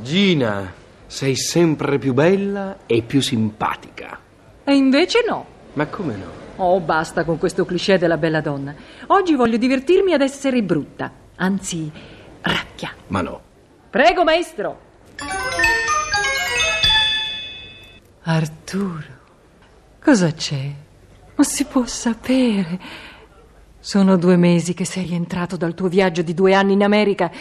Gina, 0.00 0.72
sei 1.06 1.34
sempre 1.34 1.98
più 1.98 2.14
bella 2.14 2.78
e 2.86 3.02
più 3.02 3.20
simpatica. 3.20 4.16
E 4.62 4.72
invece 4.72 5.24
no. 5.26 5.44
Ma 5.72 5.86
come 5.86 6.14
no? 6.14 6.30
Oh, 6.56 6.78
basta 6.78 7.24
con 7.24 7.36
questo 7.36 7.64
cliché 7.64 7.98
della 7.98 8.16
bella 8.16 8.40
donna. 8.40 8.74
Oggi 9.08 9.34
voglio 9.34 9.56
divertirmi 9.56 10.12
ad 10.12 10.20
essere 10.20 10.62
brutta. 10.62 11.10
Anzi, 11.36 11.90
racchia. 12.42 12.94
Ma 13.08 13.22
no. 13.22 13.40
Prego, 13.90 14.22
maestro. 14.22 14.80
Arturo, 18.22 19.06
cosa 20.00 20.30
c'è? 20.32 20.72
Non 21.34 21.46
si 21.46 21.64
può 21.64 21.86
sapere. 21.86 22.78
Sono 23.80 24.16
due 24.16 24.36
mesi 24.36 24.74
che 24.74 24.84
sei 24.84 25.06
rientrato 25.06 25.56
dal 25.56 25.74
tuo 25.74 25.88
viaggio 25.88 26.22
di 26.22 26.34
due 26.34 26.54
anni 26.54 26.74
in 26.74 26.84
America 26.84 27.32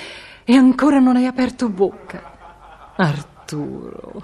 e 0.44 0.56
ancora 0.56 0.98
non 0.98 1.18
hai 1.18 1.28
aperto 1.28 1.70
bocca. 1.70 2.36
Arturo, 2.98 4.24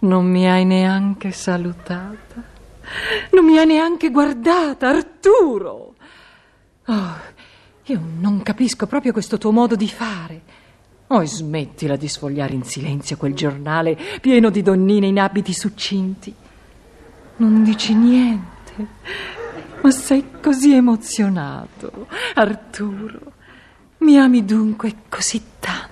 non 0.00 0.24
mi 0.26 0.48
hai 0.48 0.64
neanche 0.64 1.30
salutata. 1.30 2.42
Non 3.32 3.44
mi 3.44 3.58
hai 3.58 3.66
neanche 3.66 4.10
guardata, 4.10 4.88
Arturo. 4.88 5.94
Oh, 6.86 7.16
io 7.84 8.00
non 8.18 8.42
capisco 8.42 8.86
proprio 8.86 9.12
questo 9.12 9.36
tuo 9.36 9.52
modo 9.52 9.76
di 9.76 9.88
fare. 9.88 10.40
Oh, 11.08 11.24
smettila 11.24 11.96
di 11.96 12.08
sfogliare 12.08 12.54
in 12.54 12.64
silenzio 12.64 13.16
quel 13.18 13.34
giornale 13.34 13.98
pieno 14.20 14.48
di 14.48 14.62
donnine 14.62 15.06
in 15.06 15.18
abiti 15.18 15.52
succinti. 15.52 16.34
Non 17.36 17.62
dici 17.62 17.94
niente, 17.94 18.86
ma 19.82 19.90
sei 19.90 20.24
così 20.42 20.74
emozionato, 20.74 22.06
Arturo. 22.34 23.32
Mi 23.98 24.18
ami 24.18 24.44
dunque 24.44 24.94
così 25.08 25.42
tanto. 25.58 25.87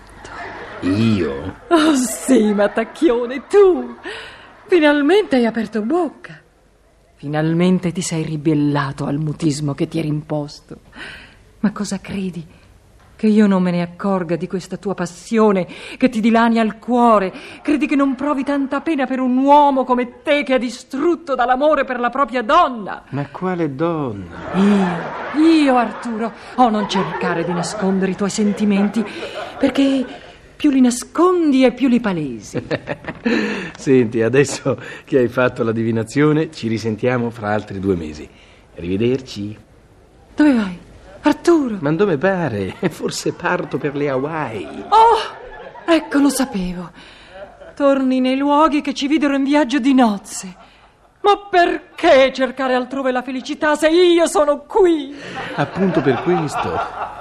Io? 0.86 1.54
Oh 1.68 1.94
sì, 1.94 2.52
Mattacchione, 2.52 3.46
tu! 3.48 3.96
Finalmente 4.66 5.36
hai 5.36 5.46
aperto 5.46 5.82
bocca. 5.82 6.40
Finalmente 7.16 7.92
ti 7.92 8.02
sei 8.02 8.22
ribellato 8.22 9.06
al 9.06 9.18
mutismo 9.18 9.74
che 9.74 9.88
ti 9.88 9.98
eri 9.98 10.08
imposto. 10.08 10.78
Ma 11.60 11.72
cosa 11.72 11.98
credi? 12.00 12.46
Che 13.16 13.26
io 13.26 13.46
non 13.46 13.62
me 13.62 13.70
ne 13.70 13.80
accorga 13.80 14.36
di 14.36 14.46
questa 14.46 14.76
tua 14.76 14.94
passione 14.94 15.66
che 15.96 16.10
ti 16.10 16.20
dilania 16.20 16.62
il 16.62 16.76
cuore? 16.76 17.32
Credi 17.62 17.86
che 17.86 17.96
non 17.96 18.14
provi 18.14 18.44
tanta 18.44 18.82
pena 18.82 19.06
per 19.06 19.20
un 19.20 19.38
uomo 19.38 19.84
come 19.84 20.20
te 20.22 20.42
che 20.42 20.52
ha 20.52 20.58
distrutto 20.58 21.34
dall'amore 21.34 21.84
per 21.84 21.98
la 21.98 22.10
propria 22.10 22.42
donna? 22.42 23.04
Ma 23.08 23.26
quale 23.30 23.74
donna? 23.74 24.52
Io, 24.54 25.42
io 25.42 25.76
Arturo, 25.76 26.30
oh 26.56 26.68
non 26.68 26.86
cercare 26.90 27.42
di 27.44 27.52
nascondere 27.54 28.10
i 28.10 28.16
tuoi 28.16 28.28
sentimenti, 28.30 29.02
perché 29.58 30.04
più 30.56 30.70
li 30.70 30.80
nascondi 30.80 31.64
e 31.64 31.72
più 31.72 31.88
li 31.88 32.00
palesi. 32.00 32.60
Senti, 33.76 34.22
adesso 34.22 34.80
che 35.04 35.18
hai 35.18 35.28
fatto 35.28 35.62
la 35.62 35.72
divinazione, 35.72 36.50
ci 36.50 36.66
risentiamo 36.66 37.30
fra 37.30 37.52
altri 37.52 37.78
due 37.78 37.94
mesi. 37.94 38.28
Arrivederci. 38.76 39.56
Dove 40.34 40.52
vai? 40.52 40.78
Arturo! 41.22 41.76
Ma 41.80 41.92
dove 41.92 42.16
pare? 42.16 42.74
Forse 42.88 43.32
parto 43.32 43.78
per 43.78 43.94
le 43.94 44.08
Hawaii. 44.08 44.84
Oh, 44.88 45.92
ecco, 45.92 46.18
lo 46.18 46.30
sapevo. 46.30 46.90
Torni 47.74 48.20
nei 48.20 48.36
luoghi 48.36 48.80
che 48.80 48.94
ci 48.94 49.06
videro 49.06 49.34
in 49.34 49.44
viaggio 49.44 49.78
di 49.78 49.92
nozze. 49.92 50.54
Ma 51.20 51.36
perché 51.50 52.32
cercare 52.32 52.74
altrove 52.74 53.10
la 53.10 53.22
felicità 53.22 53.74
se 53.74 53.88
io 53.88 54.26
sono 54.26 54.60
qui? 54.60 55.14
Appunto 55.56 56.00
per 56.00 56.22
questo. 56.22 56.72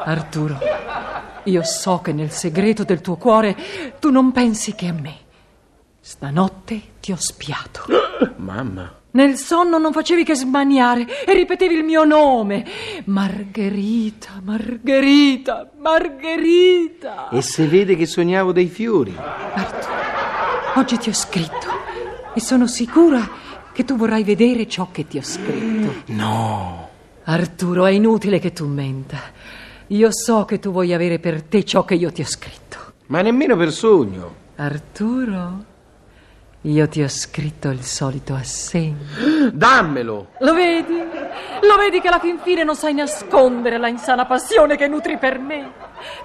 Arturo, 0.03 0.59
io 1.45 1.63
so 1.63 1.99
che 2.01 2.13
nel 2.13 2.31
segreto 2.31 2.83
del 2.83 3.01
tuo 3.01 3.15
cuore 3.15 3.55
tu 3.99 4.09
non 4.09 4.31
pensi 4.31 4.73
che 4.75 4.87
a 4.87 4.93
me. 4.93 5.17
Stanotte 5.99 6.81
ti 6.99 7.11
ho 7.11 7.17
spiato. 7.17 7.85
Mamma. 8.37 9.03
Nel 9.11 9.37
sonno 9.37 9.77
non 9.77 9.93
facevi 9.93 10.25
che 10.25 10.35
smaniare 10.35 11.23
e 11.25 11.33
ripetevi 11.33 11.73
il 11.73 11.83
mio 11.83 12.03
nome. 12.03 12.65
Margherita, 13.05 14.41
Margherita, 14.43 15.71
Margherita. 15.77 17.29
E 17.29 17.41
se 17.41 17.65
vede 17.67 17.95
che 17.95 18.05
sognavo 18.05 18.51
dei 18.51 18.67
fiori? 18.67 19.15
Arturo, 19.17 19.93
oggi 20.75 20.97
ti 20.97 21.09
ho 21.09 21.13
scritto 21.13 21.67
e 22.33 22.41
sono 22.41 22.67
sicura 22.67 23.25
che 23.71 23.85
tu 23.85 23.95
vorrai 23.95 24.23
vedere 24.23 24.67
ciò 24.67 24.89
che 24.91 25.07
ti 25.07 25.17
ho 25.17 25.23
scritto. 25.23 26.03
No. 26.07 26.89
Arturo, 27.23 27.85
è 27.85 27.91
inutile 27.91 28.39
che 28.39 28.51
tu 28.51 28.67
menta. 28.67 29.17
Io 29.87 30.09
so 30.11 30.45
che 30.45 30.59
tu 30.59 30.71
vuoi 30.71 30.93
avere 30.93 31.19
per 31.19 31.43
te 31.43 31.63
ciò 31.63 31.85
che 31.85 31.93
io 31.93 32.11
ti 32.11 32.21
ho 32.21 32.25
scritto. 32.25 32.77
Ma 33.07 33.21
nemmeno 33.21 33.55
per 33.55 33.71
sogno. 33.71 34.43
Arturo, 34.55 35.63
io 36.61 36.87
ti 36.87 37.03
ho 37.03 37.07
scritto 37.07 37.69
il 37.69 37.83
solito 37.83 38.33
assegno. 38.33 39.05
Dammelo. 39.53 40.29
Lo 40.39 40.53
vedi? 40.55 40.95
Lo 40.95 41.77
vedi 41.77 42.01
che 42.01 42.07
alla 42.07 42.19
fin 42.19 42.39
fine 42.39 42.63
non 42.63 42.75
sai 42.75 42.95
nascondere 42.95 43.77
la 43.77 43.87
insana 43.87 44.25
passione 44.25 44.75
che 44.75 44.87
nutri 44.87 45.19
per 45.19 45.37
me? 45.37 45.71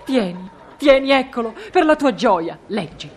Tieni, 0.06 0.48
tieni, 0.78 1.10
eccolo, 1.10 1.52
per 1.70 1.84
la 1.84 1.96
tua 1.96 2.14
gioia. 2.14 2.58
Leggi. 2.68 3.10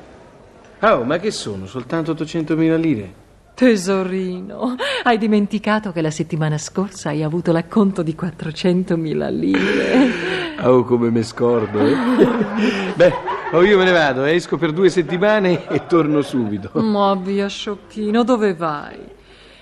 Oh, 0.82 1.04
ma 1.04 1.18
che 1.20 1.32
sono? 1.32 1.66
Soltanto 1.66 2.14
800.000 2.14 2.78
lire? 2.78 3.14
Tesorino, 3.56 4.76
hai 5.04 5.18
dimenticato 5.20 5.92
che 5.92 6.02
la 6.02 6.10
settimana 6.10 6.58
scorsa 6.58 7.10
hai 7.10 7.22
avuto 7.22 7.52
l'acconto 7.52 8.02
di 8.02 8.18
400.000 8.20 9.32
lire? 9.32 10.23
Oh, 10.64 10.84
come 10.86 11.10
me 11.10 11.24
scordo, 11.24 11.86
eh? 11.86 11.94
Beh, 12.96 13.14
oh, 13.52 13.64
io 13.64 13.78
me 13.78 13.84
ne 13.84 13.92
vado, 13.92 14.24
esco 14.24 14.58
per 14.58 14.72
due 14.72 14.90
settimane 14.90 15.68
e 15.68 15.86
torno 15.88 16.22
subito. 16.22 16.72
Ma 16.80 17.16
via, 17.16 17.48
sciocchino, 17.48 18.24
dove 18.24 18.54
vai? 18.54 18.98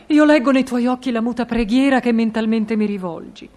Io 0.08 0.26
leggo 0.26 0.52
nei 0.52 0.64
tuoi 0.64 0.86
occhi 0.86 1.12
la 1.12 1.22
muta 1.22 1.46
preghiera 1.46 2.00
che 2.00 2.12
mentalmente 2.12 2.76
mi 2.76 2.86
rivolgi 2.86 3.50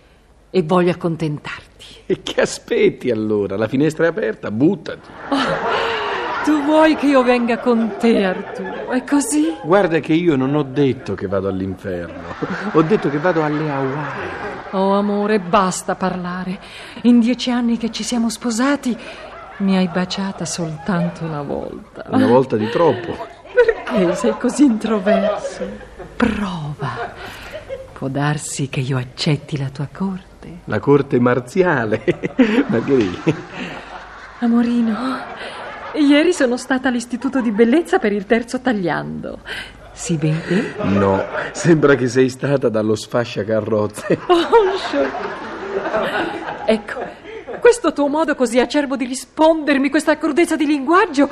e 0.49 0.63
voglio 0.63 0.93
accontentarti. 0.93 1.85
E 2.07 2.23
che 2.23 2.41
aspetti 2.41 3.11
allora? 3.11 3.57
La 3.57 3.69
finestra 3.69 4.05
è 4.07 4.09
aperta, 4.09 4.51
buttati. 4.51 5.09
Tu 6.45 6.63
vuoi 6.63 6.95
che 6.95 7.07
io 7.07 7.23
venga 7.23 7.59
con 7.59 7.97
te, 7.99 8.25
Arturo? 8.25 8.91
È 8.91 9.03
così? 9.05 9.55
Guarda 9.65 9.99
che 9.99 10.13
io 10.13 10.37
non 10.37 10.55
ho 10.55 10.63
detto 10.63 11.15
che 11.15 11.27
vado 11.27 11.49
all'inferno, 11.49 12.23
ho 12.73 12.83
detto 12.83 13.11
che 13.11 13.19
vado 13.19 13.43
alle 13.43 13.71
Hawaii. 13.71 14.54
Oh, 14.75 14.95
amore, 14.95 15.39
basta 15.39 15.95
parlare. 15.95 16.59
In 17.03 17.21
dieci 17.21 17.49
anni 17.49 17.77
che 17.77 17.93
ci 17.93 18.03
siamo 18.03 18.29
sposati, 18.29 18.97
mi 19.59 19.77
hai 19.77 19.87
baciata 19.87 20.45
soltanto 20.45 21.25
una 21.25 21.43
volta. 21.43 22.05
Una 22.09 22.27
volta 22.27 22.57
di 22.57 22.69
troppo. 22.69 23.15
Perché 23.95 24.17
sei 24.17 24.37
così 24.37 24.65
introverso? 24.65 25.65
Prova. 26.17 27.13
Può 27.93 28.09
darsi 28.09 28.69
che 28.69 28.81
io 28.81 28.99
accetti 28.99 29.57
la 29.57 29.69
tua 29.69 29.89
corte. 29.93 30.59
La 30.65 30.81
corte 30.81 31.21
marziale. 31.21 32.03
Margherita. 32.67 33.33
Amorino, 34.41 34.97
ieri 35.95 36.33
sono 36.33 36.57
stata 36.57 36.89
all'istituto 36.89 37.41
di 37.41 37.53
bellezza 37.53 38.01
per 38.01 38.11
il 38.11 38.27
terzo 38.27 38.61
tagliando. 38.61 39.39
Si 39.95 40.17
vede? 40.17 40.75
No, 40.83 41.25
sembra 41.53 41.95
che 41.95 42.09
sei 42.09 42.29
stata 42.29 42.69
dallo 42.69 42.95
sfasciacarrozze. 42.97 44.19
Oh, 44.27 44.77
sciocchino. 44.77 45.43
Ecco, 46.67 47.01
questo 47.61 47.93
tuo 47.93 48.09
modo 48.09 48.35
così 48.35 48.59
acerbo 48.59 48.97
di 48.97 49.05
rispondermi, 49.05 49.91
questa 49.91 50.19
crudezza 50.19 50.57
di 50.57 50.67
linguaggio, 50.67 51.31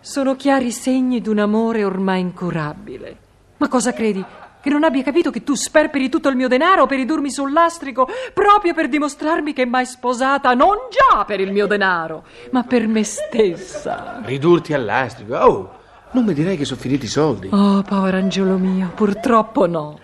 sono 0.00 0.36
chiari 0.36 0.70
segni 0.70 1.20
di 1.20 1.28
un 1.28 1.38
amore 1.38 1.84
ormai 1.84 2.20
incurabile. 2.20 3.16
Ma 3.56 3.68
cosa 3.68 3.92
credi? 3.92 4.24
Che 4.60 4.70
non 4.70 4.84
abbia 4.84 5.02
capito 5.02 5.30
che 5.30 5.42
tu 5.42 5.54
sperperi 5.54 6.08
tutto 6.08 6.28
il 6.28 6.36
mio 6.36 6.48
denaro 6.48 6.86
per 6.86 6.98
ridurmi 6.98 7.30
sul 7.30 7.52
lastrico 7.52 8.08
proprio 8.32 8.72
per 8.72 8.88
dimostrarmi 8.88 9.52
che 9.52 9.66
mai 9.66 9.84
sposata 9.86 10.54
non 10.54 10.76
già 10.88 11.24
per 11.24 11.40
il 11.40 11.52
mio 11.52 11.66
denaro, 11.66 12.24
ma 12.50 12.62
per 12.62 12.86
me 12.86 13.04
stessa. 13.04 14.20
Ridurti 14.24 14.72
all'astrico. 14.72 15.36
Oh, 15.36 15.72
Non 16.14 16.24
mi 16.24 16.32
direi 16.32 16.56
che 16.56 16.64
sono 16.64 16.78
finiti 16.78 17.06
i 17.06 17.08
soldi. 17.08 17.48
Oh, 17.50 17.82
povero 17.82 18.18
angelo 18.18 18.56
mio, 18.56 18.92
purtroppo 18.94 19.66
no. 19.66 19.98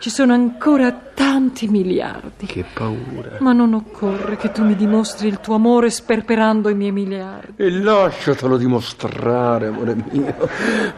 Ci 0.00 0.10
sono 0.10 0.32
ancora 0.32 0.90
tanti 0.90 1.68
miliardi. 1.68 2.46
Che 2.46 2.64
paura. 2.74 3.36
Ma 3.38 3.52
non 3.52 3.72
occorre 3.72 4.36
che 4.36 4.50
tu 4.50 4.64
mi 4.64 4.74
dimostri 4.74 5.28
il 5.28 5.38
tuo 5.38 5.54
amore 5.54 5.90
sperperando 5.90 6.68
i 6.68 6.74
miei 6.74 6.90
miliardi. 6.90 7.62
E 7.62 7.70
lasciatelo 7.70 8.56
dimostrare, 8.56 9.68
amore 9.68 9.94
mio. 10.10 10.48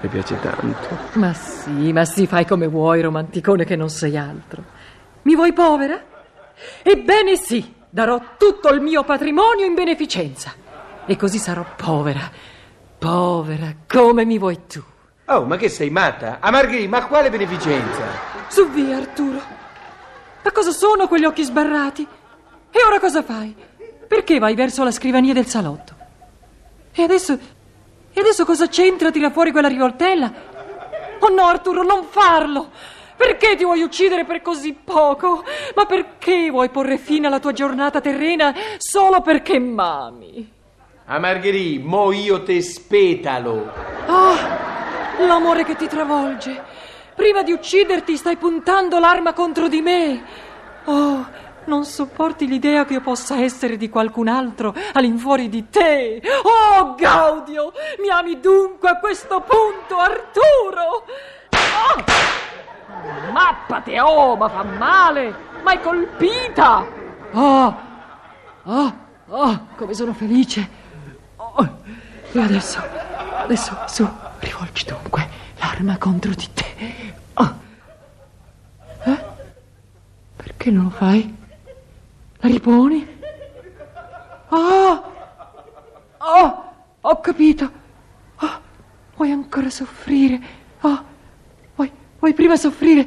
Mi 0.01 0.09
piace 0.09 0.41
tanto. 0.41 0.97
Ma 1.19 1.35
sì, 1.35 1.93
ma 1.93 2.07
sì, 2.07 2.27
fai 2.27 2.47
come 2.47 2.69
vuoi, 2.69 3.03
romanticone 3.03 3.67
che 3.67 3.77
non 3.77 3.91
sei 3.91 4.17
altro. 4.17 4.65
Mi 5.23 5.35
vuoi 5.35 5.53
povera? 5.53 6.03
Ebbene 6.83 7.37
sì, 7.37 7.75
darò 7.91 8.19
tutto 8.39 8.71
il 8.71 8.81
mio 8.81 9.05
patrimonio 9.05 9.67
in 9.67 9.75
beneficenza. 9.75 10.55
E 11.05 11.17
così 11.17 11.37
sarò 11.37 11.67
povera. 11.77 12.57
Povera, 12.99 13.75
come 13.87 14.25
mi 14.25 14.39
vuoi 14.39 14.67
tu. 14.67 14.83
Oh, 15.27 15.45
ma 15.45 15.57
che 15.57 15.69
sei 15.69 15.91
matta? 15.91 16.39
A 16.41 16.51
Margherita, 16.51 16.89
ma 16.89 17.07
quale 17.07 17.31
beneficenza? 17.31 18.03
Su 18.49 18.69
via, 18.71 18.97
Arturo. 18.97 19.41
Ma 20.43 20.51
cosa 20.53 20.73
sono 20.73 21.07
quegli 21.07 21.25
occhi 21.25 21.45
sbarrati? 21.45 22.07
E 22.71 22.79
ora 22.85 22.99
cosa 22.99 23.23
fai? 23.23 23.55
Perché 24.09 24.39
vai 24.39 24.55
verso 24.55 24.83
la 24.83 24.91
scrivania 24.91 25.33
del 25.33 25.47
salotto? 25.47 25.95
E 26.93 27.03
adesso. 27.03 27.39
E 28.13 28.21
adesso 28.21 28.45
cosa 28.45 28.67
c'entra? 28.67 29.11
Tira 29.11 29.31
fuori 29.31 29.53
quella 29.53 29.69
rivoltella? 29.69 30.33
Oh 31.21 31.29
no, 31.29 31.45
Arturo, 31.45 31.83
non 31.83 32.05
farlo! 32.05 32.71
Perché 33.17 33.57
ti 33.57 33.65
vuoi 33.65 33.83
uccidere 33.83 34.25
per 34.25 34.43
così 34.43 34.73
poco? 34.73 35.45
Ma 35.75 35.87
perché 35.87 36.51
vuoi 36.51 36.71
porre 36.71 36.99
fine 36.99 37.27
alla 37.27 37.41
tua 37.41 37.53
giornata 37.53 38.01
terrena 38.01 38.55
solo 38.79 39.21
perché 39.21 39.59
mami? 39.59 40.57
A 41.11 41.19
Margherita, 41.19 41.89
mo 41.89 42.13
io 42.13 42.43
te 42.43 42.61
spetalo. 42.61 43.73
Ah, 44.07 45.17
l'amore 45.27 45.65
che 45.65 45.75
ti 45.75 45.87
travolge. 45.87 46.63
Prima 47.15 47.43
di 47.43 47.51
ucciderti 47.51 48.15
stai 48.15 48.37
puntando 48.37 48.99
l'arma 48.99 49.33
contro 49.33 49.69
di 49.69 49.81
me. 49.81 50.23
Oh, 50.85 51.27
non 51.65 51.87
sopporti 51.87 52.47
l'idea 52.47 52.85
che 52.85 52.93
io 52.93 53.01
possa 53.01 53.37
essere 53.37 53.79
di 53.79 53.89
qualcun 53.89 54.29
altro 54.29 54.75
all'infuori 54.93 55.49
di 55.49 55.71
te. 55.71 56.21
Oh, 56.43 56.95
Gaudio, 56.95 57.73
mi 58.01 58.11
ami 58.11 58.39
dunque 58.39 58.91
a 58.91 58.99
questo 58.99 59.41
punto, 59.41 59.97
Arturo. 59.97 61.07
Oh, 61.55 62.05
mappate, 63.33 63.99
oh, 63.99 64.37
ma 64.37 64.49
fa 64.51 64.63
male. 64.63 65.35
Ma 65.63 65.73
è 65.73 65.81
colpita. 65.81 66.87
Oh, 67.33 67.77
oh, 68.65 68.95
oh, 69.29 69.67
come 69.75 69.95
sono 69.95 70.13
felice. 70.13 70.78
Oh, 71.55 71.69
e 72.33 72.41
adesso, 72.41 72.81
adesso, 73.37 73.77
su, 73.87 74.09
rivolgi 74.41 74.85
dunque 74.85 75.29
l'arma 75.59 75.97
contro 75.99 76.33
di 76.35 76.49
te. 76.53 77.15
Oh. 77.35 77.55
Eh? 79.05 79.25
Perché 80.37 80.71
non 80.71 80.85
lo 80.85 80.91
fai? 80.91 81.37
La 82.41 82.49
riponi? 82.49 83.17
Ah! 84.49 85.03
Oh, 86.19 86.73
ho 87.01 87.21
capito. 87.21 87.71
Oh, 88.41 88.61
vuoi 89.17 89.31
ancora 89.31 89.71
soffrire? 89.71 90.41
Oh, 90.81 91.05
vuoi, 91.75 91.91
vuoi 92.19 92.35
prima 92.35 92.57
soffrire 92.57 93.07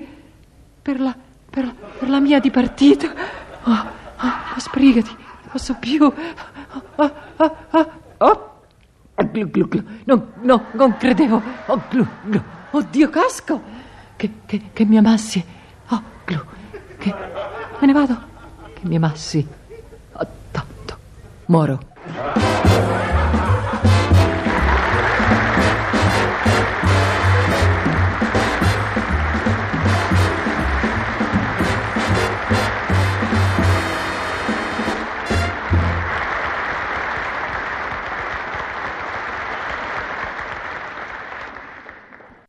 per 0.81 0.99
la, 0.99 1.15
per 1.49 1.65
la, 1.65 1.73
per 1.99 2.09
la 2.09 2.19
mia 2.19 2.39
dipartita? 2.39 3.13
Oh, 3.63 3.71
oh, 3.71 4.59
sbrigati, 4.59 5.15
non 5.15 5.51
posso 5.51 5.75
più. 5.75 6.03
Oh, 6.03 6.13
oh, 6.95 7.13
oh, 7.38 7.55
oh. 7.71 7.79
Oh! 7.79 7.90
Glu, 9.23 9.50
glu, 9.50 9.68
glu. 9.68 9.83
No, 10.06 10.27
no, 10.41 10.65
non 10.73 10.97
credevo. 10.97 11.41
Oh, 11.68 11.81
glu, 11.89 12.06
glu. 12.23 12.41
Oddio, 12.71 13.09
casco! 13.09 13.62
Che, 14.15 14.31
che, 14.45 14.62
che 14.73 14.85
mi 14.85 14.97
amassi. 14.97 15.44
Oh, 15.89 16.01
glu. 16.25 16.39
Che... 16.97 17.13
Me 17.79 17.88
ne 17.88 17.94
vado? 17.94 18.18
Che 18.73 18.81
mi 18.83 18.95
amassi. 18.95 19.45
Oh, 20.13 20.27
tanto. 20.51 20.97
Moro. 21.45 21.90